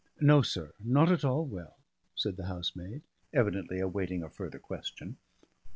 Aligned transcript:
"No, 0.19 0.41
sir, 0.41 0.73
not 0.79 1.11
at 1.11 1.23
all 1.23 1.45
well," 1.45 1.77
said 2.15 2.35
the 2.35 2.47
housemaid, 2.47 3.03
evidently 3.33 3.79
awaiting 3.79 4.23
a 4.23 4.29
further 4.31 4.57
question. 4.57 5.17